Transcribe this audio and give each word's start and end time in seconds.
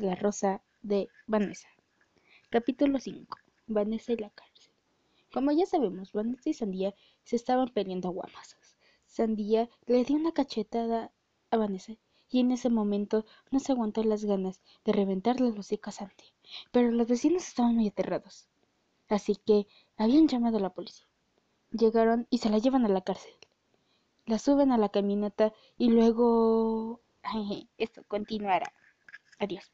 La 0.00 0.14
Rosa 0.14 0.62
de 0.80 1.10
Vanessa. 1.26 1.68
Capítulo 2.48 2.98
5. 2.98 3.36
Vanessa 3.66 4.12
y 4.12 4.16
la 4.16 4.30
cárcel. 4.30 4.72
Como 5.30 5.52
ya 5.52 5.66
sabemos, 5.66 6.12
Vanessa 6.12 6.48
y 6.48 6.54
Sandía 6.54 6.94
se 7.22 7.36
estaban 7.36 7.68
peleando 7.68 8.08
a 8.08 8.12
guamazos. 8.12 8.78
Sandía 9.04 9.68
le 9.84 10.02
dio 10.04 10.16
una 10.16 10.32
cachetada 10.32 11.12
a 11.50 11.56
Vanessa 11.58 11.92
y 12.30 12.40
en 12.40 12.50
ese 12.52 12.70
momento 12.70 13.26
no 13.50 13.60
se 13.60 13.72
aguantó 13.72 14.02
las 14.02 14.24
ganas 14.24 14.62
de 14.86 14.92
reventarle 14.92 15.50
los 15.50 15.58
hocico 15.58 15.90
a 15.90 15.92
Sandy. 15.92 16.32
Pero 16.72 16.90
los 16.92 17.06
vecinos 17.06 17.46
estaban 17.46 17.76
muy 17.76 17.88
aterrados. 17.88 18.48
Así 19.10 19.36
que 19.36 19.66
habían 19.98 20.28
llamado 20.28 20.56
a 20.56 20.60
la 20.60 20.72
policía. 20.72 21.06
Llegaron 21.72 22.26
y 22.30 22.38
se 22.38 22.48
la 22.48 22.56
llevan 22.56 22.86
a 22.86 22.88
la 22.88 23.02
cárcel. 23.02 23.34
La 24.24 24.38
suben 24.38 24.72
a 24.72 24.78
la 24.78 24.88
camioneta 24.88 25.52
y 25.76 25.90
luego... 25.90 27.02
Esto 27.76 28.02
continuará. 28.08 28.72
Adiós. 29.38 29.70